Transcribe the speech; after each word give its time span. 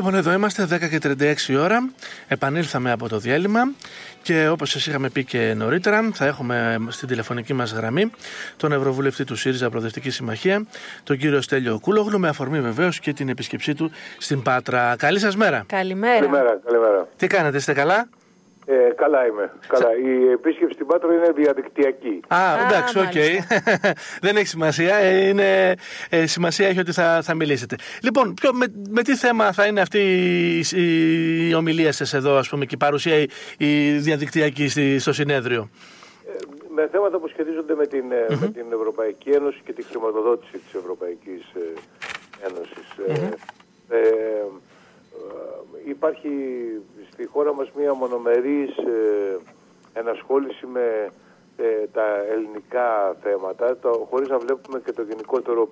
Λοιπόν, 0.00 0.14
εδώ 0.14 0.32
είμαστε 0.32 0.66
10 0.70 0.88
και 0.88 0.98
36 1.02 1.62
ώρα. 1.62 1.90
Επανήλθαμε 2.28 2.90
από 2.90 3.08
το 3.08 3.18
διάλειμμα 3.18 3.60
και 4.22 4.48
όπως 4.48 4.70
σας 4.70 4.86
είχαμε 4.86 5.08
πει 5.08 5.24
και 5.24 5.54
νωρίτερα, 5.56 6.10
θα 6.12 6.26
έχουμε 6.26 6.78
στην 6.88 7.08
τηλεφωνική 7.08 7.52
μας 7.52 7.72
γραμμή 7.72 8.10
τον 8.56 8.72
Ευρωβουλευτή 8.72 9.24
του 9.24 9.36
ΣΥΡΙΖΑ 9.36 9.70
Προοδευτική 9.70 10.10
Συμμαχία, 10.10 10.66
τον 11.02 11.16
κύριο 11.16 11.40
Στέλιο 11.40 11.78
Κούλογλου, 11.80 12.18
με 12.18 12.28
αφορμή 12.28 12.60
βεβαίως 12.60 13.00
και 13.00 13.12
την 13.12 13.28
επίσκεψή 13.28 13.74
του 13.74 13.90
στην 14.18 14.42
Πάτρα. 14.42 14.94
Καλή 14.98 15.18
σας 15.18 15.36
μέρα. 15.36 15.64
Καλημέρα. 15.66 16.18
Καλημέρα, 16.18 16.60
καλημέρα. 16.64 17.08
Τι 17.16 17.26
κάνετε, 17.26 17.56
είστε 17.56 17.72
καλά; 17.72 18.08
Ε, 18.72 18.92
καλά 18.96 19.26
είμαι. 19.26 19.52
Καλά. 19.66 19.88
Η 20.04 20.30
επίσκεψη 20.30 20.74
στην 20.74 20.86
Πάτρα 20.86 21.14
είναι 21.14 21.32
διαδικτυακή. 21.32 22.20
Α, 22.28 22.38
εντάξει, 22.66 22.98
οκ. 22.98 23.12
Δεν 24.24 24.36
έχει 24.36 24.46
σημασία. 24.46 24.96
Ε, 24.96 25.28
είναι, 25.28 25.74
ε, 26.10 26.26
σημασία 26.26 26.68
έχει 26.68 26.78
ότι 26.78 26.92
θα, 26.92 27.20
θα 27.22 27.34
μιλήσετε. 27.34 27.76
Λοιπόν, 28.02 28.34
ποιο, 28.34 28.54
με, 28.54 28.66
με 28.90 29.02
τι 29.02 29.16
θέμα 29.16 29.52
θα 29.52 29.66
είναι 29.66 29.80
αυτή 29.80 29.98
η, 30.72 31.48
η 31.48 31.54
ομιλία 31.54 31.92
σας 31.92 32.14
εδώ, 32.14 32.36
ας 32.36 32.48
πούμε, 32.48 32.64
και 32.64 32.74
η 32.74 32.78
παρουσία 32.78 33.16
η, 33.16 33.28
η 33.58 33.90
διαδικτυακή 33.90 34.68
στη, 34.68 34.98
στο 34.98 35.12
συνέδριο; 35.12 35.68
Ε, 36.26 36.36
με 36.74 36.88
θέματα 36.92 37.18
που 37.18 37.28
σχετίζονται 37.28 37.74
με 37.74 37.86
την, 37.86 38.04
mm-hmm. 38.04 38.36
με 38.40 38.48
την 38.48 38.66
Ευρωπαϊκή 38.72 39.30
Ένωση 39.30 39.60
και 39.64 39.72
τη 39.72 39.82
χρηματοδότηση 39.82 40.52
της 40.52 40.74
Ευρωπαϊκής 40.74 41.42
Ένωσης. 42.40 42.88
Mm-hmm. 43.08 43.34
Ε, 43.88 43.98
υπάρχει 45.84 46.28
στη 47.20 47.28
χώρα 47.28 47.54
μας 47.54 47.70
μια 47.76 47.94
μονομερής 47.94 48.76
ε, 48.76 49.38
ενασχόληση 49.92 50.66
με 50.66 51.10
ε, 51.56 51.86
τα 51.92 52.06
ελληνικά 52.32 53.16
θέματα, 53.22 53.76
το, 53.76 54.06
χωρίς 54.10 54.28
να 54.28 54.38
βλέπουμε 54.38 54.80
και 54.84 54.92
το 54.92 55.02
γενικότερο 55.02 55.68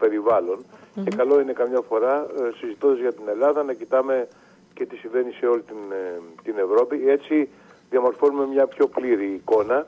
Και 1.05 1.16
καλό 1.16 1.41
είναι 1.41 1.53
καμιά 1.53 1.80
φορά, 1.80 2.27
ε, 2.39 2.51
συζητώντας 2.59 2.98
για 2.98 3.12
την 3.12 3.29
Ελλάδα, 3.29 3.62
να 3.62 3.73
κοιτάμε 3.73 4.29
και 4.75 4.87
τι 4.87 4.97
συμβαίνει 4.97 5.33
σε 5.33 5.47
όλη 5.47 5.62
την, 5.62 5.77
ε, 5.91 6.20
την 6.42 6.55
Ευρώπη. 6.59 7.08
Έτσι 7.08 7.48
διαμορφώνουμε 7.91 8.47
μια 8.47 8.67
πιο 8.67 8.86
πλήρη 8.86 9.27
εικόνα. 9.27 9.86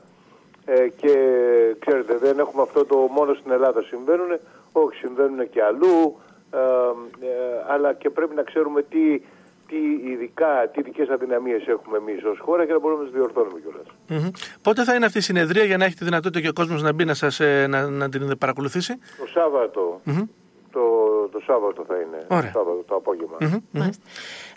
Ε, 0.65 0.87
και 0.87 1.13
ξέρετε 1.79 2.17
δεν 2.17 2.39
έχουμε 2.39 2.61
αυτό 2.61 2.85
το 2.85 2.95
μόνο 2.95 3.33
στην 3.33 3.51
Ελλάδα 3.51 3.81
συμβαίνουν, 3.81 4.39
όχι 4.71 4.95
συμβαίνουν 4.95 5.49
και 5.49 5.63
αλλού, 5.63 6.17
αλλά 7.67 7.93
και 7.93 8.09
πρέπει 8.09 8.35
να 8.35 8.43
ξέρουμε 8.43 8.81
τι 8.81 9.21
τι 9.71 10.09
ειδικά, 10.11 10.69
τι 10.71 10.79
ειδικές 10.79 11.09
αδυναμίες 11.09 11.67
έχουμε 11.67 11.97
εμείς 11.97 12.23
ως 12.23 12.39
χώρα 12.39 12.65
και 12.65 12.71
να 12.71 12.79
μπορούμε 12.79 12.99
να 13.03 13.07
τις 13.07 13.17
διορθώνουμε 13.17 13.59
κιόλας. 13.59 13.87
Mm-hmm. 14.09 14.31
Πότε 14.61 14.83
θα 14.83 14.95
είναι 14.95 15.05
αυτή 15.05 15.17
η 15.17 15.21
συνεδρία 15.21 15.63
για 15.63 15.77
να 15.77 15.85
έχει 15.85 15.95
τη 15.95 16.03
δυνατότητα 16.03 16.41
και 16.41 16.47
ο 16.47 16.53
κόσμος 16.53 16.81
να 16.81 16.93
μπει 16.93 17.05
να, 17.05 17.13
σας, 17.13 17.39
ε, 17.39 17.67
να, 17.67 17.89
να 17.89 18.09
την 18.09 18.37
παρακολουθήσει, 18.37 18.93
Το 19.19 19.27
Σάββατο. 19.27 20.01
Mm-hmm. 20.05 20.27
Το, 21.31 21.37
το 21.37 21.43
Σάββατο 21.47 21.83
θα 21.87 21.95
είναι. 21.95 22.25
Ωραία. 22.27 22.51
Το 22.51 22.59
Σάββατο 22.59 22.83
το 22.87 22.95
απόγευμα. 22.95 23.37
Mm-hmm. 23.41 23.89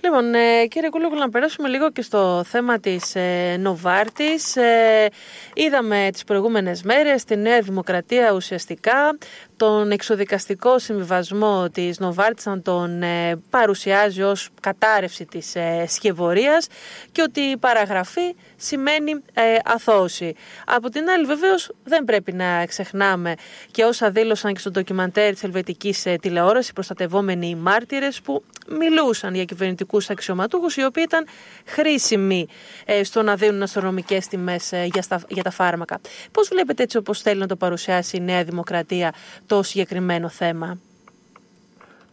Λοιπόν, 0.02 0.34
ε, 0.34 0.66
κύριε 0.66 0.88
Κούλογλου, 0.88 1.18
να 1.18 1.28
περάσουμε 1.28 1.68
λίγο 1.68 1.90
και 1.90 2.02
στο 2.02 2.42
θέμα 2.44 2.78
της 2.78 3.14
ε, 3.14 3.56
Νοβάρτης. 3.60 4.56
Ε, 4.56 5.10
είδαμε 5.54 6.08
τις 6.12 6.24
προηγούμενες 6.24 6.82
μέρες 6.82 7.24
τη 7.24 7.36
Νέα 7.36 7.60
Δημοκρατία 7.60 8.32
ουσιαστικά 8.32 9.18
τον 9.56 9.90
εξοδικαστικό 9.90 10.78
συμβιβασμό 10.78 11.68
της 11.70 11.98
Νοβάρτης 11.98 12.46
να 12.46 12.60
τον 12.60 13.02
ε, 13.02 13.42
παρουσιάζει 13.50 14.22
ως 14.22 14.48
κατάρρευση 14.60 15.26
της 15.26 15.54
ε, 15.54 15.84
σκευωρίας 15.88 16.66
και 17.12 17.22
ότι 17.22 17.40
η 17.40 17.56
παραγραφή 17.56 18.34
σημαίνει 18.56 19.12
ε, 19.32 19.42
αθώωση. 19.64 20.34
Από 20.66 20.88
την 20.88 21.08
άλλη 21.08 21.24
βεβαίως 21.24 21.72
δεν 21.84 22.04
πρέπει 22.04 22.32
να 22.32 22.66
ξεχνάμε 22.66 23.34
και 23.70 23.84
όσα 23.84 24.10
δήλωσαν 24.10 24.52
και 24.52 24.58
στο 24.58 24.70
ντοκιμαντέρ 24.70 25.32
της 25.32 25.42
Ελβετικής 25.42 26.06
ε, 26.06 26.16
τηλεόραση 26.64 26.72
προστατευόμενοι 26.72 27.54
μάρτυρες 27.54 28.20
που 28.20 28.42
μιλούσαν 28.68 29.34
για 29.34 29.44
κυβερνητικούς 29.44 30.10
αξιωματούχους 30.10 30.76
οι 30.76 30.84
οποίοι 30.84 31.04
ήταν 31.06 31.26
χρήσιμοι 31.66 32.46
ε, 32.84 33.04
στο 33.04 33.22
να 33.22 33.34
δίνουν 33.34 33.62
αστρονομικές 33.62 34.26
τιμές 34.26 34.72
ε, 34.72 34.88
για, 34.92 35.22
για 35.28 35.42
τα 35.42 35.50
φάρμακα. 35.50 36.00
Πώς 36.32 36.48
βλέπετε 36.48 36.82
έτσι 36.82 36.96
όπως 36.96 37.22
θέλει 37.22 37.40
να 37.40 37.46
το 37.46 37.56
παρουσιάσει 37.56 38.16
η 38.16 38.20
Νέα 38.20 38.44
Δημοκρατία 38.44 39.12
το 39.46 39.62
συγκεκριμένο 39.62 40.28
θέμα; 40.28 40.78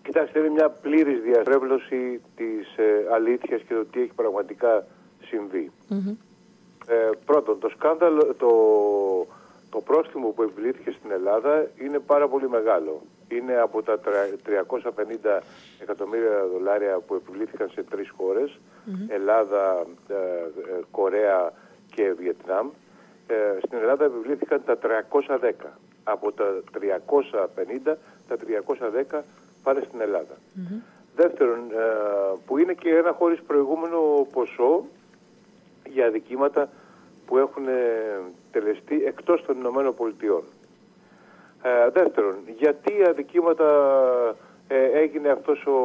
Κοιτάξτε, 0.04 0.40
είναι 0.40 0.50
μια 0.50 0.70
πλήρης 0.70 1.22
διαστρέβλωση 1.22 2.22
της 2.36 2.78
ε, 2.78 3.14
αλήθειας 3.14 3.62
και 3.62 3.74
το 3.74 3.86
τι 3.86 4.02
έχει 4.02 4.14
πραγματικά 4.16 4.86
Ε, 6.88 7.10
πρώτον, 7.26 7.60
το 7.60 7.70
σκάνδαλο, 7.70 8.36
το, 8.38 8.52
το 9.72 9.82
πρόστιμο 9.82 10.28
που 10.28 10.44
επιβλήθηκε 10.44 10.92
στην 10.92 11.12
Ελλάδα 11.12 11.68
είναι 11.84 12.00
πάρα 12.00 12.28
πολύ 12.28 12.50
μεγάλο. 12.50 13.02
Είναι 13.28 13.56
από 13.58 13.84
τα 13.84 14.00
350 14.00 15.42
εκατομμύρια 15.82 16.46
δολάρια 16.52 17.00
που 17.00 17.16
επιβλήθηκαν 17.16 17.70
σε 17.70 17.84
τρεις 17.84 18.10
χωρες 18.18 18.60
Ελλάδα, 19.08 19.86
ε, 20.08 20.14
ε, 20.14 20.80
Κορέα 20.92 21.54
και 21.96 22.14
Βιετνάμ. 22.18 22.70
Ε, 23.28 23.36
στην 23.66 23.78
Ελλάδα 23.78 24.06
επιβλήθηκαν 24.06 24.62
τα 24.66 24.78
310 24.78 25.78
από 26.04 26.32
τα 26.32 26.46
350, 26.72 27.98
τα 28.28 28.38
310 28.38 29.24
πάνε 29.64 29.82
στην 29.88 30.02
Ελλάδα. 30.02 30.36
Δεύτερον, 31.16 31.60
ε, 31.72 31.84
που 32.46 32.58
είναι 32.58 32.74
και 32.74 32.96
ένα 32.96 33.12
χωρίς 33.12 33.42
προηγούμενο 33.42 34.28
ποσό 34.34 34.86
για 35.90 36.06
αδικήματα 36.06 36.70
που 37.32 37.38
έχουν 37.38 37.68
ε, 37.68 38.20
τελεστεί 38.52 39.04
εκτός 39.04 39.46
των 39.46 39.58
Ηνωμένων 39.58 39.96
Πολιτειών. 39.96 40.44
Ε, 41.62 41.90
δεύτερον, 41.90 42.36
γιατί 42.58 43.04
αδικήματα 43.08 43.66
έγινε 44.94 45.30
αυτός 45.30 45.66
ο 45.66 45.80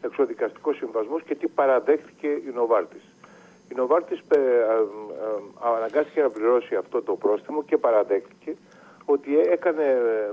εξοδικαστικός 0.00 0.76
συμβασμός 0.76 1.22
και 1.22 1.34
τι 1.34 1.48
παραδέχθηκε 1.48 2.26
η 2.26 2.50
Νοβάρτης. 2.54 3.02
Η 3.70 3.74
Νοβάρτης 3.74 4.22
αναγκάστηκε 5.76 6.22
να 6.22 6.30
πληρώσει 6.30 6.74
αυτό 6.74 7.02
το 7.02 7.16
πρόστιμο 7.16 7.62
και 7.62 7.76
παραδέχθηκε 7.76 8.56
ότι 9.04 9.38
έκανε 9.38 9.84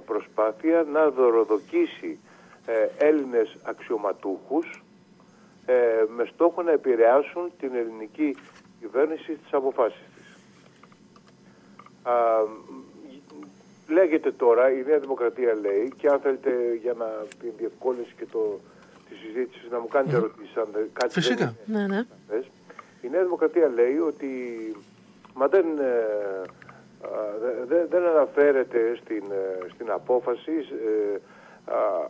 προσπάθεια 0.05 0.85
να 0.91 1.09
δωροδοκίσει 1.09 2.19
ε, 2.65 3.05
Έλληνες 3.05 3.57
αξιωματούχους 3.63 4.83
ε, 5.65 5.73
με 6.15 6.25
στόχο 6.25 6.61
να 6.61 6.71
επηρεάσουν 6.71 7.51
την 7.59 7.75
ελληνική 7.75 8.37
κυβέρνηση 8.79 9.35
στις 9.35 9.53
αποφάσεις 9.53 9.99
της. 9.99 10.06
Α, 12.09 12.13
λέγεται 13.87 14.31
τώρα, 14.31 14.71
η 14.71 14.83
Νέα 14.87 14.99
Δημοκρατία 14.99 15.53
λέει, 15.61 15.91
και 15.97 16.07
αν 16.07 16.19
θέλετε 16.19 16.51
για 16.81 16.93
να 16.93 17.05
την 17.39 17.51
διευκόλυνση 17.57 18.13
και 18.17 18.25
το, 18.31 18.59
τη 19.09 19.15
συζήτηση 19.15 19.67
να 19.71 19.79
μου 19.79 19.87
κάνετε 19.87 20.15
mm. 20.15 20.19
ερωτήσεις 20.19 20.57
αν 20.57 20.67
κάτι 20.93 21.13
Φυσικά. 21.13 21.55
Ναι, 21.65 21.87
ναι. 21.87 22.05
Η 23.01 23.09
Νέα 23.09 23.23
Δημοκρατία 23.23 23.67
λέει 23.67 23.97
ότι 23.97 24.31
μα 25.33 25.47
δεν 25.47 25.65
ε, 25.79 26.47
δεν 27.89 28.05
αναφέρεται 28.05 28.95
στην, 29.01 29.23
ε, 29.31 29.69
στην 29.73 29.91
απόφαση 29.91 30.51
ε, 30.51 31.17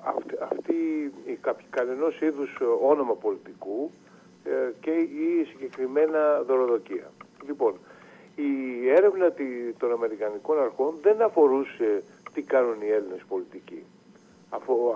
αυτή, 0.04 0.38
αυτή 0.52 0.74
η, 1.26 1.40
κανενός 1.70 2.22
είδους 2.22 2.58
όνομα 2.82 3.14
πολιτικού 3.14 3.92
ε, 4.44 4.72
και 4.80 4.92
η 4.92 5.48
συγκεκριμένα 5.52 6.42
δωροδοκία. 6.48 7.12
Λοιπόν, 7.48 7.74
η 8.46 8.90
έρευνα 8.90 9.34
των 9.78 9.92
Αμερικανικών 9.92 10.62
αρχών 10.62 10.94
δεν 11.02 11.22
αφορούσε 11.22 12.04
τι 12.34 12.42
κάνουν 12.42 12.82
οι 12.82 12.90
Έλληνες 12.98 13.22
πολιτικοί. 13.28 13.84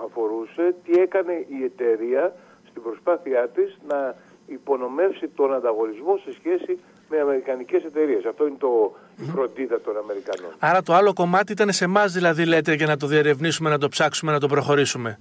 Αφορούσε 0.04 0.74
τι 0.84 1.00
έκανε 1.00 1.32
η 1.32 1.64
εταιρεία 1.64 2.34
στην 2.68 2.82
προσπάθειά 2.82 3.48
της 3.48 3.78
να 3.88 4.14
υπονομεύσει 4.46 5.28
τον 5.28 5.54
ανταγωνισμό 5.54 6.16
σε 6.24 6.32
σχέση 6.32 6.78
με 7.08 7.20
αμερικανικές 7.20 7.84
εταιρείες. 7.84 8.24
Αυτό 8.24 8.46
είναι 8.46 8.56
το, 8.58 8.96
η 9.16 9.24
φροντίδα 9.24 9.80
των 9.80 9.96
Αμερικανών. 9.96 10.50
Άρα 10.58 10.82
το 10.82 10.94
άλλο 10.94 11.12
κομμάτι 11.12 11.52
ήταν 11.52 11.72
σε 11.72 11.84
εμάς, 11.84 12.12
δηλαδή, 12.12 12.44
λέτε, 12.46 12.74
για 12.74 12.86
να 12.86 12.96
το 12.96 13.06
διερευνήσουμε, 13.06 13.70
να 13.70 13.78
το 13.78 13.88
ψάξουμε, 13.88 14.32
να 14.32 14.40
το 14.40 14.46
προχωρήσουμε. 14.46 15.18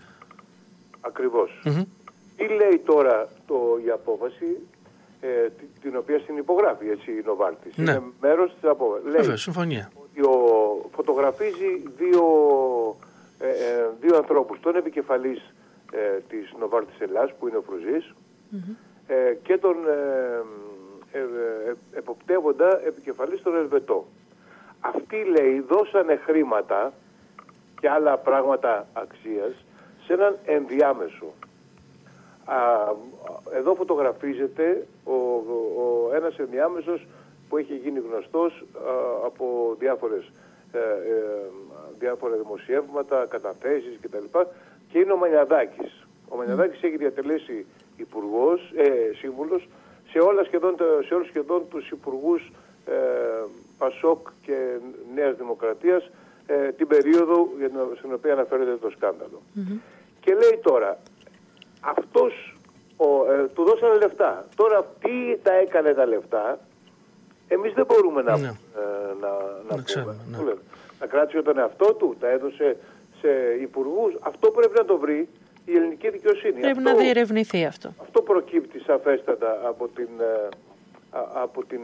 Ακριβώς. 1.02 1.62
Τι 2.38 2.48
λέει 2.48 2.82
τώρα 2.86 3.28
το, 3.47 3.79
η 3.85 3.90
απόφαση, 3.90 4.58
ε, 5.22 5.47
την 5.82 5.97
οποία 5.97 6.20
στην 6.20 6.38
υπογράφει 6.38 6.90
έτσι, 6.90 7.12
η 7.12 7.22
Νοβάρτης. 7.26 7.78
Ναι. 7.78 7.91
Είναι 7.91 8.02
μέρος 8.22 8.53
της 8.53 8.70
απόφαση. 8.70 9.09
Βέβαια, 9.09 9.38
συμφωνία. 9.38 9.91
Ότι 10.03 10.22
ο, 10.22 10.35
φωτογραφίζει 10.96 11.84
δύο, 11.97 12.26
ε, 13.40 13.47
ε, 13.47 13.90
δύο 14.00 14.16
ανθρώπους. 14.18 14.59
Τον 14.59 14.76
επικεφαλής 14.76 15.53
ε, 15.91 16.20
της 16.29 16.53
Νοβάρτης 16.59 17.00
Ελλάς 17.00 17.34
που 17.40 17.47
είναι 17.47 17.58
ο 17.58 17.62
Φρουζής 17.62 18.14
ε, 19.08 19.34
και 19.44 19.58
τον 19.58 19.76
ε, 21.12 21.18
ε, 21.18 21.20
εποπτεύοντα 21.97 22.82
επικεφαλής 22.85 23.41
των 23.41 23.56
Ελβετό. 23.56 24.08
Αυτοί 24.79 25.24
λέει 25.24 25.59
δώσανε 25.59 26.16
χρήματα 26.16 26.94
και 27.79 27.90
άλλα 27.90 28.17
πράγματα 28.17 28.88
αξίας 28.94 29.66
σε 30.06 30.14
έναν 30.14 30.38
ενδιάμεσο. 30.46 31.34
Α, 32.52 32.94
εδώ 33.58 33.76
φωτογραφίζεται 33.76 34.88
ο, 35.03 35.14
ο, 35.14 36.12
ένας 36.14 36.38
ενδιάμεσος 36.38 37.08
που 37.50 37.58
έχει 37.58 37.76
γίνει 37.76 38.00
γνωστός 38.09 38.66
από 39.26 39.76
διάφορες, 39.80 40.32
ε, 40.72 40.80
διάφορα 42.00 42.36
δημοσιεύματα, 42.36 43.26
καταθέσεις 43.30 44.00
κτλ. 44.02 44.40
Και 44.92 45.00
είναι 45.00 45.12
ο 45.12 45.18
Μανιαδάκης. 45.18 46.08
Ο 46.30 46.36
Μανιαδάκης 46.36 46.84
έχει 46.84 46.98
διατελέσει 46.98 47.66
υπουργός, 47.98 48.72
ε, 48.76 49.14
σύμβουλος 49.16 49.68
σε, 50.09 50.20
όλα 50.20 50.44
σχεδόν, 50.44 50.76
σε 51.08 51.14
όλους 51.14 51.28
σχεδόν 51.28 51.64
τους 51.70 51.90
υπουργούς 51.90 52.52
ε, 52.86 52.94
Πασόκ 53.78 54.28
και 54.42 54.78
Νέας 55.16 55.36
Δημοκρατίας 55.36 56.09
ε, 56.46 56.72
την 56.72 56.88
περίοδο 56.88 57.50
για 57.58 57.70
την, 57.70 57.78
στην 57.98 58.14
οποία 58.14 58.34
αναφέρεται 58.34 58.76
το 58.76 58.90
σκανδαλο 58.90 59.42
Και 60.20 60.34
λέει 60.34 60.59
τώρα, 60.64 61.00
αυτός 61.81 62.55
ο, 62.97 63.31
ε, 63.31 63.47
του 63.53 63.63
δώσανε 63.63 63.93
λεφτά. 63.97 64.45
Τώρα 64.55 64.85
τι 65.01 65.37
τα 65.43 65.53
έκανε 65.53 65.93
τα 65.93 66.05
λεφτά, 66.05 66.59
εμείς 67.47 67.73
δεν 67.73 67.85
μπορούμε 67.85 68.22
να, 68.22 68.37
Ναι. 68.37 68.47
ε, 68.47 68.51
να, 69.22 69.29
να, 69.69 69.75
Να 69.75 69.81
ξέρουμε, 69.83 70.11
πούμε. 70.13 70.25
ναι. 70.31 70.37
Του 70.37 70.43
λέμε. 70.43 70.61
Να 70.99 71.05
κράτησε 71.07 71.41
τον 71.41 71.57
εαυτό 71.57 71.93
του, 71.93 72.16
τα 72.19 72.28
έδωσε 72.29 72.78
σε 73.22 73.29
υπουργούς. 73.61 74.13
Αυτό 74.22 74.51
πρέπει 74.51 74.73
να 74.78 74.85
το 74.85 74.97
βρει 74.97 75.28
η 75.66 75.75
ελληνική 75.75 76.09
δικαιοσύνη. 76.09 76.59
Πρέπει 76.59 76.78
αυτό, 76.78 76.89
να 76.91 76.95
διερευνηθεί 76.95 77.66
αυτό. 77.66 77.93
αυτό 78.01 78.22
προκύπτει 78.22 78.79
σαφέστατα 78.79 79.59
από 79.67 79.87
την, 79.87 80.07
ε, 80.19 80.47
α- 81.17 81.29
από 81.33 81.63
την 81.66 81.81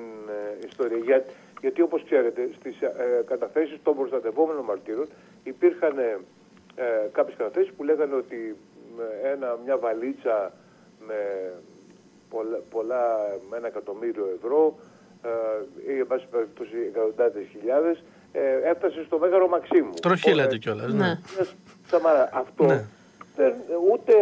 ε, 0.61 0.65
ιστορία. 0.67 0.97
Για, 0.97 1.23
γιατί 1.61 1.81
όπως 1.81 2.03
ξέρετε 2.03 2.49
στις 2.59 2.81
ε, 2.81 3.23
καταθέσεις 3.27 3.77
των 3.83 3.95
προστατευόμενων 3.95 4.63
μαρτύρων 4.63 5.07
υπήρχαν 5.44 5.97
ε, 5.97 6.17
ε, 6.75 6.83
κάποιες 7.11 7.38
καταθέσεις 7.38 7.71
που 7.73 7.83
λέγανε 7.83 8.15
ότι 8.15 8.35
με 8.35 8.55
ένα, 9.23 9.57
μια 9.65 9.77
βαλίτσα 9.77 10.51
με 11.07 11.51
πολλά, 12.29 12.57
πολλά 12.69 13.17
με 13.49 13.57
ένα 13.57 13.67
εκατομμύριο 13.67 14.25
ευρώ 14.38 14.75
ε, 15.23 15.94
ή 15.94 15.99
εν 15.99 16.07
πάση 16.07 16.25
περιπτώσει 16.31 16.75
εκατοντάδες 16.88 17.45
χιλιάδες 17.51 18.03
ε, 18.31 18.69
έφτασε 18.69 19.03
στο 19.03 19.17
Μέγαρο 19.17 19.47
Μαξίμου. 19.47 19.94
Τροχή 20.01 20.31
Ο- 20.31 20.35
λέτε 20.35 20.57
κιόλας. 20.57 20.94
Ναι. 20.94 21.05
Ναι. 21.07 21.19
Σαμαρά, 21.88 22.29
αυτό 22.33 22.63
Ναι. 22.63 22.83
δεν, 23.35 23.53
ούτε, 23.91 24.13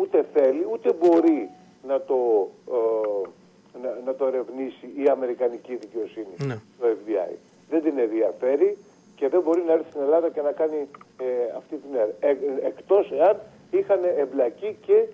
ούτε 0.00 0.24
θέλει, 0.32 0.66
ούτε 0.72 0.92
μπορεί 0.92 1.48
να 1.86 2.00
το, 2.00 2.50
ε, 2.68 3.78
να, 3.82 3.98
να 4.04 4.14
το 4.14 4.26
ερευνήσει 4.26 4.86
η 4.96 5.08
Αμερικανική 5.08 5.76
δικαιοσύνη, 5.76 6.34
Ναι. 6.46 6.58
το 6.80 6.86
FBI. 6.86 7.32
Δεν 7.70 7.82
την 7.82 7.98
ενδιαφέρει 7.98 8.76
και 9.16 9.28
δεν 9.28 9.40
μπορεί 9.40 9.62
να 9.66 9.72
έρθει 9.72 9.88
στην 9.90 10.00
Ελλάδα 10.02 10.28
και 10.30 10.40
να 10.40 10.52
κάνει 10.52 10.88
ε, 11.20 11.24
αυτή 11.56 11.76
την 11.76 11.94
έρευνα. 11.94 12.14
Ε, 12.20 12.30
ε, 12.30 12.66
εκτός 12.66 13.10
εάν 13.12 13.36
είχαν 13.78 14.00
εμπλακεί 14.16 14.76
και 14.86 15.06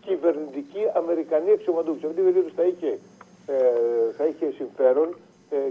κυβερνητικοί 0.00 0.82
Αμερικανοί 0.94 1.50
αξιωματούχοι. 1.50 1.98
Σε 2.00 2.06
αυτή 2.06 2.20
την 2.20 2.32
περίπτωση 2.32 2.54
θα 2.56 2.64
είχε, 2.64 2.98
ε, 3.46 4.12
θα 4.16 4.24
είχε 4.26 4.46
συμφέρον 4.56 5.08
ε, 5.08 5.27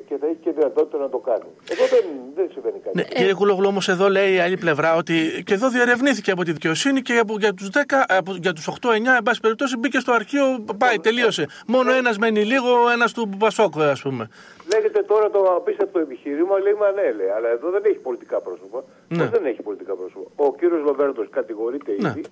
και 0.07 0.17
θα 0.19 0.25
είχε 0.27 0.37
και 0.43 0.51
δυνατότητα 0.51 0.97
να 0.97 1.09
το 1.09 1.17
κάνει. 1.17 1.43
Εδώ 1.69 1.85
δεν, 1.87 2.03
δεν 2.35 2.49
συμβαίνει 2.53 2.79
κάτι. 2.83 2.95
Ναι, 2.97 3.03
κύριε 3.03 3.33
Κουλόγλου, 3.33 3.67
όμως 3.67 3.87
εδώ 3.89 4.09
λέει 4.09 4.33
η 4.33 4.39
άλλη 4.39 4.57
πλευρά 4.57 4.95
ότι 4.95 5.43
και 5.45 5.53
εδώ 5.53 5.69
διερευνήθηκε 5.69 6.31
από 6.31 6.43
τη 6.43 6.51
δικαιοσύνη 6.51 7.01
και 7.01 7.17
από, 7.17 7.37
για 7.37 7.53
τους 7.53 7.69
10, 7.73 7.79
από, 8.07 8.35
για 8.41 8.53
τους 8.53 8.67
8-9, 8.81 8.89
εν 9.17 9.23
πάση 9.23 9.39
περιπτώσει, 9.39 9.77
μπήκε 9.77 9.99
στο 9.99 10.11
αρχείο, 10.11 10.65
πάει, 10.77 10.99
τελείωσε. 10.99 11.47
Μόνο 11.67 11.91
ένας 11.93 12.17
μένει 12.17 12.43
λίγο, 12.43 12.89
ένας 12.93 13.13
του 13.13 13.29
Πασόκ, 13.39 13.77
ας 13.79 14.01
πούμε. 14.01 14.29
Λέγεται 14.73 15.01
τώρα 15.03 15.29
το 15.29 15.39
απίστευτο 15.39 15.99
επιχείρημα, 15.99 16.59
λέει 16.59 16.73
μα 16.73 16.91
ναι, 16.91 17.11
λέει, 17.11 17.27
αλλά 17.27 17.49
εδώ 17.49 17.69
δεν 17.69 17.81
έχει 17.85 17.97
πολιτικά 17.97 18.39
πρόσωπα. 18.41 18.83
Ναι. 19.07 19.17
Πώς 19.17 19.29
δεν 19.29 19.45
έχει 19.45 19.61
πολιτικά 19.61 19.93
πρόσωπα; 19.95 20.29
Ο 20.35 20.55
κύριος 20.55 20.81
Λοβέρντος 20.81 21.27
κατηγορείται 21.29 21.95
Ναι. 21.99 22.07
ήδη. 22.09 22.23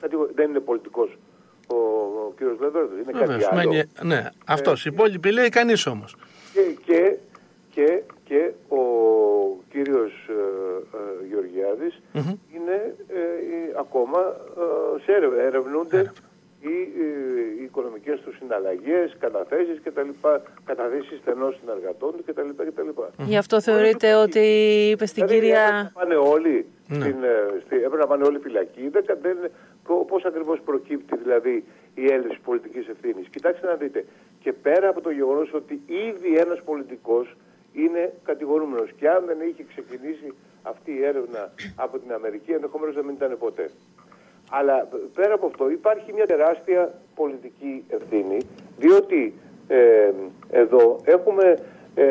Κατηγο- 0.00 0.28
Δεν 0.34 0.48
είναι 0.50 0.60
πολιτικός 0.60 1.18
ο, 1.66 1.74
ο 2.26 2.32
κύριος 2.36 2.56
Λοβέρντος, 2.60 2.90
είναι 3.02 3.12
κάτι 3.12 3.24
Βεβαίως, 3.26 3.46
άλλο. 3.52 3.70
μένει- 3.70 3.88
ναι, 4.02 4.28
αυτός. 4.46 4.84
Οι 4.86 4.90
υπόλοιποι 4.92 5.32
λέει 5.32 5.48
κανείς 5.48 5.86
όμως. 5.86 6.16
Και, 7.74 7.84
και, 7.84 8.02
και, 8.24 8.34
και 8.34 8.50
ο 8.74 8.82
κύριος 9.70 10.12
ε, 10.28 10.32
ε, 10.96 11.26
γεωργιαδης 11.28 12.00
είναι 12.54 12.94
ε, 13.08 13.20
ε, 13.20 13.74
ακόμα 13.78 14.18
ε, 14.96 15.02
σε 15.04 15.12
έρευνα. 15.12 15.42
Ερευνούνται 15.42 16.12
οι, 16.60 16.68
ε, 16.68 17.60
οι 17.60 17.62
οικονομικές 17.62 18.20
τους 18.20 18.36
συναλλαγές, 18.36 19.16
καταθέσεις 19.20 19.80
κτλ. 19.84 20.08
Καταθέσεις 20.64 21.18
στενών 21.18 21.56
συνεργατών 21.60 22.12
του 22.16 22.24
κτλ. 22.26 22.48
κτλ. 22.56 22.88
Γι' 23.24 23.36
αυτό 23.36 23.60
θεωρείτε 23.60 24.14
ότι 24.14 24.40
είπε 24.90 25.06
στην 25.06 25.26
Δηλαδή, 25.26 25.46
έπρεπε 25.46 25.62
κυρία. 25.66 25.82
να 25.82 25.90
πάνε 26.00 26.14
όλοι, 26.14 26.66
Ναι. 26.88 27.00
στην, 27.00 27.22
ε, 27.24 27.60
στη, 27.64 27.76
έπρεπε 27.76 27.96
να 27.96 28.06
πάνε 28.06 28.24
όλοι 28.24 28.38
φυλακοί. 28.38 28.88
Δεν, 28.88 29.04
κα- 29.04 29.18
δεν, 29.22 29.36
πο- 29.86 30.04
πώς 30.04 30.24
ακριβώς 30.24 30.60
προκύπτει 30.60 31.16
δηλαδή 31.16 31.64
η 31.94 32.04
έλλειψη 32.12 32.38
πολιτικής 32.44 32.88
ευθύνης. 32.88 33.28
Κοιτάξτε 33.28 33.66
να 33.66 33.74
δείτε. 33.74 34.04
Και 34.42 34.52
πέρα 34.52 34.88
από 34.88 35.00
το 35.00 35.10
γεγονός 35.10 35.54
ότι 35.54 35.80
ήδη 35.86 36.36
ένας 36.36 36.62
πολιτικός 36.62 37.36
είναι 37.72 38.12
κατηγορούμενος 38.24 38.92
και 38.98 39.08
αν 39.08 39.24
δεν 39.26 39.36
είχε 39.48 39.62
ξεκινήσει 39.68 40.32
αυτή 40.62 40.91
η 41.02 41.04
έρευνα 41.06 41.52
από 41.76 41.98
την 41.98 42.12
Αμερική 42.12 42.52
ενδεχομένως 42.52 42.94
να 42.96 43.02
μην 43.02 43.14
ήταν 43.14 43.36
ποτέ. 43.38 43.70
Αλλά 44.50 44.88
πέρα 45.14 45.34
από 45.34 45.46
αυτό 45.46 45.70
υπάρχει 45.70 46.12
μια 46.12 46.26
τεράστια 46.26 46.94
πολιτική 47.14 47.84
ευθύνη 47.88 48.38
διότι 48.78 49.34
ε, 49.68 50.10
εδώ 50.50 51.00
έχουμε 51.04 51.58
ε, 51.94 52.04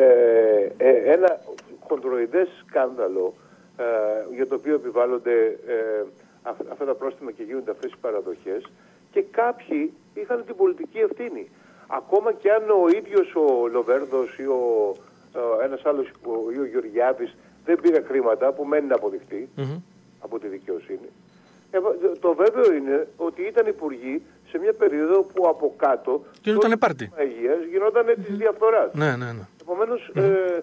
ε, 0.76 0.90
ένα 1.12 1.40
χοντροειδές 1.88 2.48
σκάνδαλο 2.66 3.34
ε, 3.76 4.34
για 4.34 4.46
το 4.46 4.54
οποίο 4.54 4.74
επιβάλλονται 4.74 5.58
ε, 5.66 6.04
αυ- 6.42 6.70
αυτά 6.72 6.84
τα 6.84 6.94
πρόστιμα 6.94 7.30
και 7.30 7.42
γίνονται 7.42 7.70
αυτές 7.70 7.92
οι 7.92 7.96
παραδοχές 8.00 8.70
και 9.10 9.22
κάποιοι 9.30 9.92
είχαν 10.14 10.44
την 10.46 10.56
πολιτική 10.56 10.98
ευθύνη. 10.98 11.50
Ακόμα 11.86 12.32
και 12.32 12.52
αν 12.52 12.62
ο 12.70 12.88
ίδιος 12.96 13.34
ο 13.34 13.66
Λοβέρδος 13.68 14.38
ή 14.38 14.46
ο, 14.46 14.92
ε, 15.60 15.64
ένας 15.64 15.84
άλλος 15.84 16.06
ο, 16.24 16.50
ή 16.54 16.58
ο 16.58 16.64
Γεωργιάδης 16.64 17.36
δεν 17.64 17.80
πήρε 17.80 18.00
χρήματα 18.02 18.52
που 18.52 18.64
μένει 18.64 18.86
να 18.86 18.94
αποδειχτεί 18.94 19.48
από 20.20 20.38
τη 20.38 20.46
δικαιοσύνη. 20.48 21.08
Ε, 21.70 21.80
βα- 21.80 21.96
το 22.20 22.34
βέβαιο 22.34 22.72
είναι 22.72 23.08
ότι 23.16 23.42
ήταν 23.42 23.66
υπουργοί 23.66 24.22
σε 24.48 24.58
μια 24.58 24.72
περίοδο 24.72 25.22
που 25.22 25.48
από 25.48 25.74
κάτω 25.76 26.24
Γινότανε 26.42 26.72
το 26.72 26.78
πάρτι. 26.78 27.04
σύστημα 27.04 27.22
υγείας 27.30 27.58
γινόταν 27.70 28.06
της 28.26 28.36
διαφθοράς. 28.36 28.90
Ναι, 28.94 29.16
ναι, 29.16 29.32
ναι. 29.32 29.46
Επομένως, 29.60 30.10
ε, 30.14 30.62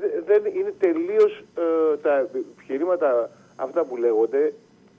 δε- 0.00 0.20
δεν 0.26 0.52
είναι 0.54 0.74
τελείως 0.78 1.44
ε, 1.92 1.96
τα 1.96 2.16
επιχειρήματα 2.18 3.30
αυτά 3.56 3.84
που 3.84 3.96
λέγονται 3.96 4.52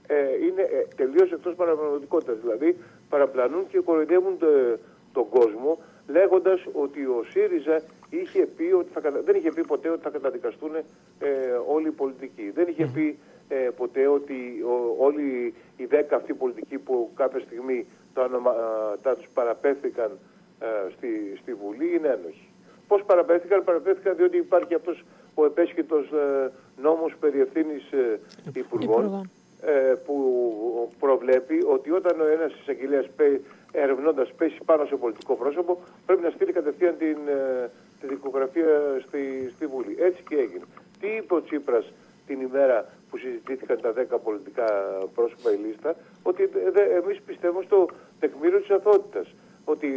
ε, 0.07 0.15
είναι 0.45 0.61
ε, 0.61 0.85
τελείως 0.95 1.31
εκτός 1.31 1.55
παραπλανητικότητας. 1.55 2.37
Δηλαδή 2.41 2.77
παραπλανούν 3.09 3.67
και 3.67 3.79
κοροϊδεύουν 3.79 4.37
το- 4.37 4.77
τον 5.13 5.29
κόσμο 5.29 5.79
λέγοντας 6.07 6.59
ότι 6.73 7.01
ο 7.05 7.23
ΣΥΡΙΖΑ 7.29 7.81
είχε 8.09 8.45
πει 8.45 8.63
ότι 8.63 8.89
θα, 8.93 8.99
κατα- 8.99 9.21
δεν 9.21 9.35
είχε 9.35 9.51
πει 9.51 9.65
ποτέ 9.65 9.89
ότι 9.89 10.01
θα 10.01 10.09
καταδικαστούν 10.09 10.75
ε, 10.75 11.29
όλοι 11.67 11.87
οι 11.87 11.91
πολιτικοί. 11.91 12.51
Δεν 12.51 12.67
είχε 12.67 12.85
πει 12.93 13.17
ε, 13.47 13.55
ποτέ 13.55 14.07
ότι 14.07 14.63
ο- 14.67 14.95
όλοι 15.05 15.53
οι 15.77 15.85
δέκα 15.85 16.15
αυτοί 16.15 16.33
πολιτικοί 16.33 16.77
που 16.77 17.11
κάποια 17.15 17.39
στιγμή 17.39 17.85
τα, 18.13 18.23
ονομα, 18.23 18.51
ε, 18.51 18.97
τα 19.01 19.15
τους 19.15 19.27
παραπέφθηκαν 19.33 20.11
ε, 20.59 20.65
στη, 20.97 21.37
στη 21.41 21.53
Βουλή 21.53 21.95
είναι 21.95 22.07
ένοχοι. 22.07 22.49
Πώς 22.87 23.03
παραπέφθηκαν, 23.03 23.63
παραπέφθηκαν 23.63 24.15
διότι 24.15 24.37
υπάρχει 24.37 24.73
αυτός 24.73 25.03
ο 25.35 25.45
επέσχυτος 25.45 26.11
ε, 26.11 26.51
νόμος 26.81 27.15
περί 27.19 27.41
ευθύνης 27.41 27.91
ε, 27.91 28.19
υπουργών 28.53 28.99
Υπουργών. 29.03 29.29
ε, 29.61 29.93
που 30.05 30.91
προβλέπει 30.99 31.63
ότι 31.67 31.91
όταν 31.91 32.21
ο 32.21 32.25
ένας 32.25 32.53
εισαγγελέας 32.61 33.09
πέ- 33.15 33.41
ερευνώντας 33.71 34.33
πέσει 34.33 34.58
πάνω 34.69 34.85
σε 34.85 34.95
πολιτικό 34.95 35.33
πρόσωπο 35.35 35.71
πρέπει 36.05 36.21
να 36.21 36.29
στείλει 36.29 36.51
κατευθείαν 36.51 36.95
την, 36.97 37.17
ε, 37.27 37.69
τη 37.99 38.07
δικογραφία 38.07 39.01
στη, 39.07 39.51
στη 39.55 39.65
Βουλή. 39.65 39.95
Έτσι 39.99 40.21
και 40.29 40.35
έγινε. 40.35 40.65
Τι 40.99 41.07
είπε 41.07 41.33
ο 41.33 41.41
Τσίπρας 41.43 41.85
την 42.27 42.41
ημέρα 42.41 42.77
που 43.09 43.17
συζητήθηκαν 43.17 43.77
τα 43.81 43.91
10 43.93 44.19
πολιτικά 44.23 44.67
πρόσωπα 45.15 45.51
η 45.53 45.57
λίστα, 45.65 45.95
ότι 46.23 46.45
δε- 46.45 46.71
δε- 46.71 46.95
εμείς 47.01 47.21
πιστεύουμε 47.21 47.63
στο 47.65 47.87
τεκμήριο 48.19 48.59
της 48.59 48.69
αθότητας. 48.69 49.27
Ότι 49.65 49.87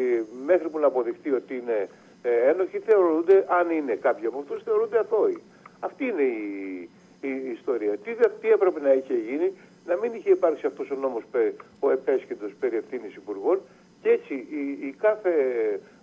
μέχρι 0.47 0.69
που 0.69 0.79
να 0.79 0.87
αποδειχτεί 0.87 1.31
ότι 1.33 1.55
είναι 1.57 1.89
ε, 2.23 2.49
ένοχοι 2.51 2.79
θεωρούνται, 2.79 3.45
αν 3.49 3.71
είναι 3.71 3.95
κάποιοι 3.95 4.27
από 4.27 4.39
αυτούς, 4.39 4.63
θεωρούνται 4.63 4.99
αθώοι. 4.99 5.43
Αυτή 5.81 6.05
είναι 6.05 6.23
η, 6.23 6.89
η, 7.21 7.29
η 7.29 7.51
ιστορία. 7.59 7.97
Τι, 8.05 8.13
δε- 8.15 8.29
τι 8.41 8.49
έπρεπε 8.51 8.81
να 8.81 8.93
είχε 8.93 9.15
γίνει, 9.15 9.53
να 9.87 9.97
μην 9.97 10.13
είχε 10.15 10.31
υπάρξει 10.31 10.67
αυτός 10.67 10.91
ο 10.91 10.95
νόμος, 10.95 11.23
πε- 11.31 11.55
ο 11.81 11.91
επέσχετος 11.91 12.53
περί 12.61 12.77
ευθύνης 12.77 13.15
υπουργών 13.15 13.61
και 14.03 14.11
έτσι 14.11 14.35
η, 14.35 14.87
η 14.87 14.95
κάθε, 15.01 15.33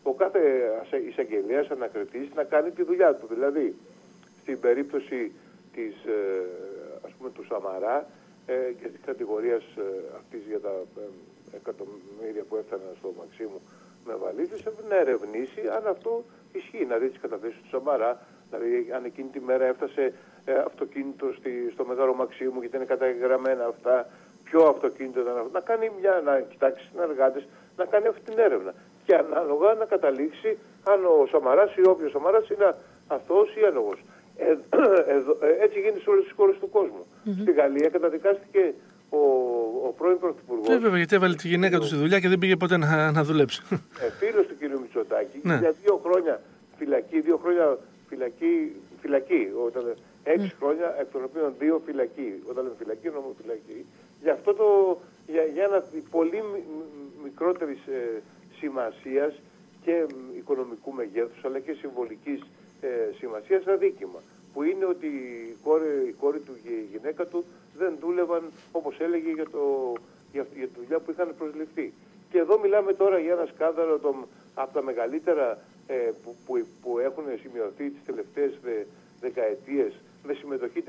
ο 0.04 0.14
κάθε 0.14 0.40
ασα- 0.82 0.98
εισαγγελέας 1.10 1.70
ανακριτής 1.70 2.28
να 2.36 2.44
κάνει 2.44 2.72
τη 2.72 2.84
δουλειά 2.84 3.16
του. 3.16 3.28
Δηλαδή, 3.34 3.76
στην 4.42 4.60
περίπτωση 4.60 5.32
της, 5.74 5.96
ε, 6.06 6.46
ας 7.06 7.12
πούμε, 7.18 7.30
του 7.30 7.44
Σαμαρά 7.46 8.08
ε, 8.46 8.54
και 8.82 8.88
της 8.88 9.00
κατηγορίας 9.06 9.64
ε, 9.64 9.84
αυτής 10.16 10.42
για 10.48 10.60
τα 10.60 10.74
ε, 10.98 11.56
εκατομμύρια 11.56 12.44
που 12.50 12.56
έφταναν 12.56 12.94
στο 13.00 13.14
Μαξίμου 13.18 13.62
με 14.06 14.16
βαλίτσες 14.16 14.60
έπρεπε 14.60 14.88
να 14.90 14.96
ερευνήσει 14.96 15.62
αν 15.78 15.88
αυτό 15.88 16.24
ισχύει, 16.54 16.86
να 16.86 16.98
δει 16.98 17.08
τις 17.10 17.20
καταθέσεις 17.20 17.60
του 17.62 17.68
Σαμαρά, 17.68 18.22
δηλαδή 18.50 18.92
αν 18.96 19.06
εκείνη 19.06 19.30
τη 19.30 19.40
μέρα 19.40 19.66
έφτασε 19.66 20.14
ε, 20.46 20.54
αυτοκίνητο 20.54 21.34
στη, 21.38 21.70
στο 21.74 21.86
Μεγάλο 21.86 22.14
Μαξίμου 22.14 22.60
γιατί 22.60 22.76
είναι 22.76 22.86
καταγεγραμμένα 22.86 23.66
αυτά, 23.66 24.10
ποιο 24.44 24.66
αυτοκίνητο 24.66 25.20
ήταν 25.20 25.38
αυτό, 25.38 25.50
να 25.52 25.60
κάνει 25.60 25.92
μια, 26.00 26.22
να 26.26 26.40
κοιτάξει 26.40 26.90
συνεργάτες, 26.92 27.48
να 27.82 27.86
κάνει 27.94 28.08
αυτή 28.08 28.22
την 28.30 28.38
έρευνα 28.48 28.72
και 29.06 29.14
ανάλογα 29.24 29.70
να 29.82 29.86
καταλήξει 29.94 30.50
αν 30.92 31.00
ο 31.06 31.16
Σαμαράς 31.32 31.72
ή 31.76 31.82
όποιος 31.94 32.12
Σαμαράς 32.12 32.50
είναι 32.50 32.70
αθώος 33.08 33.50
ή 33.60 33.62
ένογος. 33.72 34.00
Ε, 34.38 34.46
εδώ- 35.18 35.38
ε, 35.42 35.64
έτσι 35.66 35.80
γίνεται 35.80 36.00
σε 36.00 36.10
όλες 36.10 36.24
τις 36.24 36.34
χώρες 36.38 36.56
του 36.62 36.70
κόσμου. 36.70 37.04
Στη 37.42 37.52
Γαλλία 37.52 37.90
καταδικάστηκε 37.90 38.74
ο, 39.10 39.22
ο 39.88 39.94
πρώην 39.98 40.20
Πρωθυπουργός. 40.20 40.70
Ε, 40.70 40.78
βέβαια, 40.78 40.98
γιατί 40.98 41.16
έβαλε 41.16 41.36
τη 41.36 41.48
γυναίκα 41.48 41.80
του 41.80 41.86
στη 41.86 41.96
δουλειά 41.96 42.20
και 42.20 42.28
δεν 42.28 42.40
πήγε 42.40 42.56
ποτέ 42.56 42.78
να, 42.78 43.12
να 43.12 43.24
δουλέψει. 43.24 43.62
Ε, 43.72 44.10
Φίλος 44.20 44.46
του 44.48 44.56
κ. 44.60 44.62
Μητσοτάκη 44.82 45.40
Ναι. 45.44 45.58
για 45.64 45.74
δύο 45.84 45.96
χρόνια 46.06 46.42
φυλακή, 46.78 47.20
δύο 47.20 47.38
χρόνια 47.44 47.78
φυλακή, 48.10 48.72
φυλακή 49.02 49.48
όταν, 49.66 49.84
έξι 50.24 50.56
χρόνια, 50.60 50.96
εκ 51.02 51.08
των 51.12 51.24
οποίων 51.24 51.54
δύο 51.60 51.82
φυλακή. 51.86 52.30
Όταν 52.50 52.64
λέμε 52.64 52.76
φυλακή, 52.80 53.08
εννοούμε 53.08 53.34
φυλακή. 53.42 53.86
Για 54.24 54.34
αυτό 54.34 54.54
το, 54.54 54.68
για, 55.28 55.44
για 55.54 55.64
ένα 55.64 55.84
πολύ 56.12 56.42
μικρότερης 57.24 57.88
ε, 57.88 58.22
σημασίας 58.60 59.42
και 59.84 60.06
μ, 60.10 60.38
οικονομικού 60.38 60.92
μεγέθους 60.92 61.46
αλλά 61.46 61.60
και 61.60 61.74
συμβολικής 61.74 62.42
ε, 62.82 62.88
σημασίας 63.18 63.68
αδίκημα 63.68 64.20
που 64.54 64.64
είναι 64.64 64.86
ότι 64.86 65.06
η 65.06 65.58
κόρη, 65.64 66.08
η 66.08 66.12
κόρη 66.12 66.40
του 66.40 66.54
και 66.64 66.70
η 66.70 66.88
γυναίκα 66.92 67.26
του 67.26 67.46
δεν 67.78 67.98
δούλευαν 68.00 68.44
όπως 68.72 69.00
έλεγε 69.00 69.32
για, 69.32 69.50
το, 69.50 69.94
για, 70.32 70.48
για 70.56 70.68
τη 70.68 70.74
δουλειά 70.80 71.00
που 71.00 71.12
είχαν 71.12 71.34
προσληφθεί. 71.38 71.94
Και 72.32 72.38
εδώ 72.38 72.60
μιλάμε 72.60 72.94
τώρα 72.94 73.20
για 73.20 73.34
ένα 73.34 73.46
σκάνδαλο 73.46 74.00
των, 74.00 74.28
από 74.56 74.74
τα 74.74 74.84
μεγαλύτερα 74.84 75.60
ε, 75.88 75.94
που, 76.24 76.36
που, 76.46 76.66
που 76.82 77.00
έχουν 77.00 77.24
σημειωθεί 77.42 77.90
τις 77.90 78.04
τελευταίες 78.06 78.60
δε, 78.64 78.84
δεκαετίες 79.20 79.94
με 80.24 80.34
συμμετοχή 80.34 80.84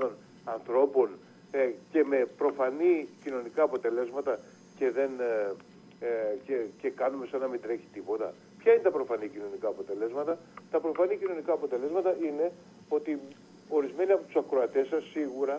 4.000 0.00 0.08
ανθρώπων 0.44 1.08
ε, 1.50 1.70
και 1.92 2.04
με 2.04 2.28
προφανή 2.36 3.08
κοινωνικά 3.24 3.62
αποτελέσματα 3.62 4.38
και, 4.82 4.90
δεν, 4.90 5.10
ε, 5.30 5.32
ε, 6.06 6.10
και, 6.46 6.56
και 6.80 6.88
κάνουμε 7.00 7.24
σαν 7.30 7.40
να 7.40 7.46
μην 7.52 7.60
τρέχει 7.64 7.86
τίποτα. 7.96 8.28
Ποια 8.60 8.72
είναι 8.72 8.82
τα 8.82 8.90
προφανή 8.98 9.26
κοινωνικά 9.34 9.68
αποτελέσματα; 9.74 10.32
Τα 10.70 10.78
προφανή 10.80 11.14
κοινωνικά 11.22 11.52
αποτελέσματα 11.52 12.10
είναι 12.26 12.46
ότι 12.88 13.12
ορισμένοι 13.68 14.12
από 14.12 14.22
τους 14.26 14.36
ακροατές 14.42 14.86
σας 14.92 15.02
σίγουρα 15.12 15.56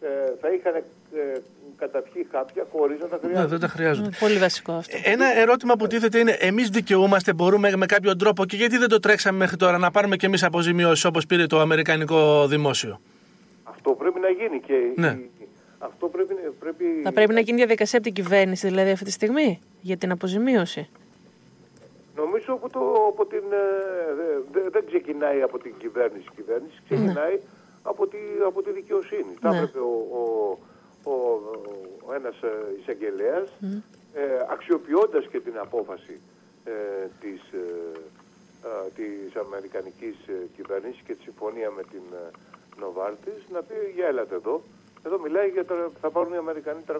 ε, 0.00 0.08
θα 0.40 0.48
είχαν 0.54 0.74
ε, 0.74 0.82
καταπιεί 1.76 2.26
χάπια 2.32 2.64
χωρίς 2.72 2.98
να 3.00 3.06
τα 3.08 3.16
ναι, 3.16 3.22
χρειάζονται. 3.26 3.48
δεν 3.54 3.60
τα 3.60 3.68
χρειάζονται. 3.68 4.10
Πολύ 4.18 4.38
βασικό 4.46 4.72
αυτό. 4.72 4.96
Ένα 5.04 5.26
ερώτημα 5.38 5.76
που 5.76 5.86
τίθεται 5.86 6.18
είναι: 6.18 6.36
Εμείς 6.40 6.68
δικαιούμαστε, 6.68 7.32
μπορούμε 7.34 7.76
με 7.76 7.86
κάποιο 7.86 8.16
τρόπο 8.16 8.44
και 8.44 8.56
γιατί 8.56 8.76
δεν 8.76 8.88
το 8.88 8.98
τρέξαμε 9.00 9.38
μέχρι 9.38 9.56
τώρα 9.56 9.78
να 9.78 9.90
πάρουμε 9.90 10.16
και 10.16 10.26
εμείς 10.26 10.42
αποζημιώσεις 10.42 11.04
όπως 11.04 11.26
πήρε 11.26 11.46
το 11.46 11.60
Αμερικανικό 11.60 12.46
δημόσιο; 12.46 13.00
Αυτό 13.64 13.90
πρέπει 13.90 14.20
να 14.20 14.28
γίνει 14.28 14.60
και 14.60 14.74
Ναι. 14.96 15.08
η- 15.08 15.30
αυτό 15.78 16.08
πρέπει, 16.08 16.34
πρέπει, 16.58 16.84
Θα 17.04 17.12
πρέπει 17.12 17.32
να 17.34 17.40
γίνει 17.40 17.56
διαδικασία 17.56 17.98
από 17.98 18.06
την 18.10 18.16
κυβέρνηση 18.24 18.66
δηλαδή 18.66 18.90
αυτή 18.90 19.04
τη 19.04 19.10
στιγμή 19.10 19.60
για 19.80 19.96
την 19.96 20.10
αποζημίωση. 20.10 20.88
Νομίζω 22.16 22.52
από, 22.52 22.68
το, 22.70 22.80
από 23.08 23.26
την, 23.26 23.42
ε, 23.50 24.14
δε- 24.14 24.60
δε- 24.60 24.68
δεν 24.70 24.86
ξεκινάει 24.86 25.42
από 25.42 25.58
την 25.58 25.74
κυβέρνηση. 25.78 26.24
Η 26.32 26.34
κυβέρνηση 26.36 26.80
ξεκινάει 26.84 27.38
από, 27.82 28.06
τη, 28.06 28.18
από 28.46 28.62
τη 28.62 28.70
δικαιοσύνη. 28.72 29.34
Θα 29.40 29.50
Ναι. 29.50 29.56
έπρεπε 29.56 29.78
ο, 29.78 29.94
ο, 30.20 30.22
ο, 31.10 31.12
ο 32.06 32.14
ένας 32.14 32.42
ε, 32.42 32.50
εισαγγελέας, 32.80 33.48
ε, 34.14 34.20
αξιοποιώντας 34.50 35.26
και 35.26 35.40
την 35.40 35.58
απόφαση 35.58 36.20
ε, 36.64 36.72
της, 37.20 37.40
ε, 37.52 37.92
ε, 38.68 38.90
της 38.94 39.36
Αμερικανικής 39.36 40.16
ε, 40.26 40.32
κυβέρνησης 40.56 41.00
και 41.06 41.14
της 41.14 41.22
συμφωνία 41.22 41.70
με 41.70 41.82
την 41.82 42.02
ε, 42.12 42.30
Νοβάρτης, 42.80 43.40
να 43.52 43.62
πει 43.62 43.74
για 43.94 44.06
έλατε 44.06 44.34
εδώ. 44.34 44.62
Εδώ 45.06 45.18
μιλάει 45.18 45.48
για 45.48 45.64
τα, 45.64 45.90
θα 46.00 46.10
πάρουν 46.10 46.32
οι 46.32 46.36
Αμερικανοί 46.36 46.80
310. 46.86 46.92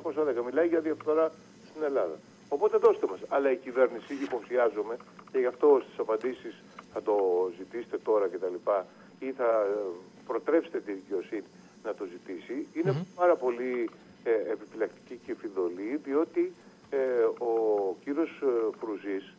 Μιλάει 0.45 0.67
για 0.69 0.81
διαφθορά 0.81 1.33
στην 1.71 1.83
Ελλάδα. 1.83 2.17
Οπότε 2.49 2.77
δώστε 2.77 3.07
μας. 3.11 3.19
Αλλά 3.29 3.51
η 3.51 3.57
κυβέρνηση 3.57 4.15
υποψιάζομαι 4.23 4.97
και 5.33 5.39
γι' 5.39 5.47
αυτό 5.47 5.81
στις 5.87 5.99
απαντήσεις 5.99 6.63
θα 6.93 7.03
το 7.03 7.17
ζητήσετε 7.59 7.99
τώρα 7.99 8.27
κτλ. 8.29 8.55
ή 9.19 9.31
θα 9.33 9.45
ε, 9.45 9.79
προτρέψετε 10.27 10.79
τη 10.81 10.93
δικαιοσύνη 10.93 11.45
να 11.85 11.95
το 11.95 12.05
ζητήσει. 12.05 12.67
Είναι 12.75 13.05
πάρα 13.15 13.37
πολύ 13.37 13.91
ε, 14.25 14.31
επιφυλακτική 14.53 15.21
και 15.27 15.35
φιδωλή 15.41 16.01
διότι 16.05 16.53
ε, 16.91 16.97
ο 17.45 17.53
κύριος 18.05 18.31
ε, 18.43 18.77
Φρουζής 18.81 19.35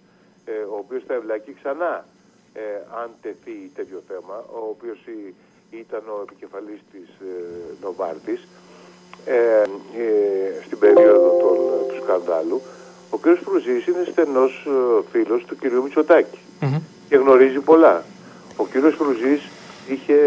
ε, 0.46 0.52
ο 0.52 0.76
οποίος 0.78 1.04
θα 1.08 1.14
ευλακεί 1.14 1.54
ξανά 1.54 2.06
ε, 2.54 2.62
αν 3.02 3.10
τεθεί 3.22 3.72
τέτοιο 3.76 4.02
θέμα, 4.08 4.38
ο 4.52 4.68
οποίος 4.70 5.00
η- 5.08 5.36
ήταν 5.70 6.02
ο 6.08 6.20
επικεφαλής 6.24 6.80
της 6.92 7.08
ε, 7.22 7.34
Νοβάρτης 7.82 8.48
ε, 9.26 9.34
ε, 9.34 10.62
στην 10.66 10.80
περίοδο 10.80 11.30
των, 11.42 11.58
του 11.88 12.04
σκανδάλου. 12.04 12.62
Ο 13.10 13.18
κ. 13.18 13.26
Φρουζής 13.44 13.88
είναι 13.88 14.04
στενός 14.12 14.68
ε, 14.68 15.02
φίλος 15.12 15.44
του 15.46 15.56
κ. 15.56 15.64
μητσοτακη 15.84 16.38
και 17.10 17.16
γνωρίζει 17.16 17.60
πολλά. 17.60 18.04
Ο 18.56 18.64
κ. 18.64 18.92
Φρουζής 18.98 19.42
είχε 19.88 20.18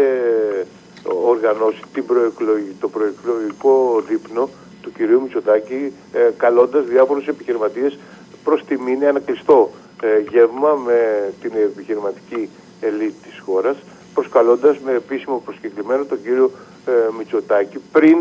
οργανώσει 1.03 1.81
την 1.93 2.05
προεκλογη- 2.05 2.79
το 2.79 2.89
προεκλογικό 2.89 4.01
δείπνο 4.07 4.49
του 4.81 4.91
κ. 4.91 4.99
Μητσοτάκη 5.21 5.93
ε, 6.13 6.29
καλώντας 6.37 6.85
διάφορους 6.85 7.27
επιχειρηματίες 7.27 7.97
προς 8.43 8.65
τιμήν 8.65 9.01
ένα 9.03 9.19
κλειστό 9.19 9.71
ε, 10.01 10.19
γεύμα 10.29 10.73
με 10.73 11.29
την 11.41 11.51
επιχειρηματική 11.55 12.49
ελίτ 12.81 13.13
της 13.23 13.39
χώρας 13.45 13.77
προσκαλώντας 14.13 14.77
με 14.85 14.91
επίσημο 14.91 15.41
προσκεκλημένο 15.45 16.05
τον 16.05 16.21
κύριο 16.23 16.51
ε, 16.85 16.91
Μητσοτάκη 17.17 17.79
πριν 17.91 18.17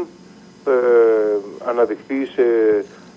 ε, 0.66 0.72
αναδειχθεί 1.64 2.26
σε 2.34 2.42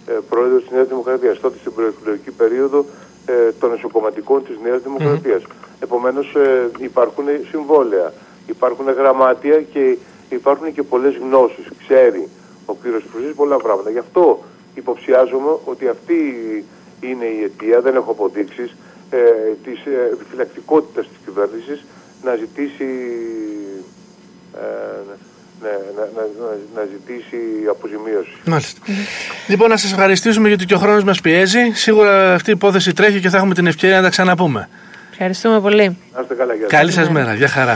ε, 0.07 0.11
πρόεδρο 0.29 0.59
της 0.59 0.71
Νέας 0.71 0.87
Δημοκρατίας 0.87 1.39
τότε 1.39 1.57
στην 1.57 1.73
προεκλογική 1.73 2.31
περίοδο 2.31 2.85
ε, 3.25 3.51
των 3.59 3.73
εσωκομματικών 3.73 4.43
της 4.43 4.55
Νέας 4.63 4.81
Δημοκρατίας. 4.81 5.43
Επομένως 5.79 6.35
ε, 6.35 6.69
υπάρχουν 6.77 7.25
συμβόλαια, 7.49 8.13
υπάρχουν 8.47 8.89
γραμμάτια 8.89 9.61
και 9.61 9.97
υπάρχουν 10.29 10.73
και 10.73 10.83
πολλές 10.83 11.15
γνώσεις. 11.15 11.67
Ξέρει 11.79 12.27
ο 12.65 12.75
κύριος 12.81 13.03
Φρουζής 13.11 13.33
πολλά 13.33 13.57
πράγματα. 13.57 13.89
Γι' 13.89 13.97
αυτό 13.97 14.43
υποψιάζομαι 14.75 15.57
ότι 15.65 15.87
αυτή 15.87 16.19
είναι 17.01 17.25
η 17.25 17.43
αιτία, 17.43 17.81
δεν 17.81 17.95
έχω 17.95 18.11
αποδείξεις, 18.11 18.75
ε, 19.09 19.17
της 19.63 19.85
ε, 19.85 20.09
επιφυλακτικότητας 20.11 21.07
της 21.07 21.17
κυβέρνησης 21.25 21.85
να 22.23 22.35
ζητήσει 22.35 22.89
ε, 24.55 25.17
ναι, 25.61 25.69
να, 25.95 26.01
να, 26.01 26.21
να, 26.21 26.49
να 26.75 26.87
ζητήσει 26.91 27.37
αποζημίωση. 27.69 28.35
Μάλιστα. 28.45 28.79
Λοιπόν, 29.47 29.69
να 29.69 29.77
σας 29.77 29.91
ευχαριστήσουμε 29.91 30.47
γιατί 30.47 30.65
και 30.65 30.73
ο 30.73 30.77
χρόνος 30.77 31.03
μας 31.03 31.21
πιέζει. 31.21 31.71
Σίγουρα 31.73 32.33
αυτή 32.33 32.49
η 32.49 32.53
υπόθεση 32.53 32.93
τρέχει 32.93 33.19
και 33.19 33.29
θα 33.29 33.37
έχουμε 33.37 33.53
την 33.53 33.67
ευκαιρία 33.67 33.95
να 33.95 34.01
τα 34.01 34.09
ξαναπούμε. 34.09 34.69
Ευχαριστούμε 35.11 35.59
πολύ. 35.61 35.97
Να 36.13 36.21
είστε 36.21 36.33
καλά, 36.35 36.53
γεια 36.53 36.67
σας. 36.69 36.79
Καλή 36.79 36.91
σας 36.91 37.09
μέρα. 37.09 37.33
Γεια 37.33 37.47
χαρά. 37.47 37.71